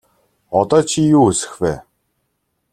[0.59, 1.73] Одоо чи юу хүсэх вэ?